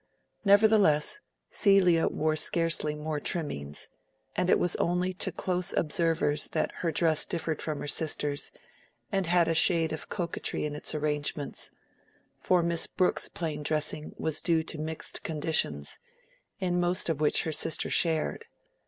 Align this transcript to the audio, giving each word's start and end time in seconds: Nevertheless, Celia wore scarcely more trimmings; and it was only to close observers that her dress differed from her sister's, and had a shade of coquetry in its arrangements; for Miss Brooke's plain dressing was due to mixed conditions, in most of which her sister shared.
Nevertheless, 0.43 1.19
Celia 1.51 2.07
wore 2.07 2.35
scarcely 2.35 2.95
more 2.95 3.19
trimmings; 3.19 3.87
and 4.35 4.49
it 4.49 4.57
was 4.57 4.75
only 4.77 5.13
to 5.13 5.31
close 5.31 5.73
observers 5.77 6.47
that 6.53 6.71
her 6.77 6.91
dress 6.91 7.23
differed 7.23 7.61
from 7.61 7.81
her 7.81 7.87
sister's, 7.87 8.49
and 9.11 9.27
had 9.27 9.47
a 9.47 9.53
shade 9.53 9.93
of 9.93 10.09
coquetry 10.09 10.65
in 10.65 10.73
its 10.75 10.95
arrangements; 10.95 11.69
for 12.39 12.63
Miss 12.63 12.87
Brooke's 12.87 13.29
plain 13.29 13.61
dressing 13.61 14.15
was 14.17 14.41
due 14.41 14.63
to 14.63 14.79
mixed 14.79 15.21
conditions, 15.21 15.99
in 16.59 16.79
most 16.79 17.07
of 17.07 17.21
which 17.21 17.43
her 17.43 17.51
sister 17.51 17.91
shared. 17.91 18.45